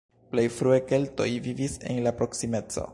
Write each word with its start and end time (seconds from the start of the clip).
Plej 0.31 0.45
frue 0.53 0.79
keltoj 0.93 1.29
vivis 1.49 1.77
en 1.93 2.03
la 2.09 2.17
proksimeco. 2.23 2.89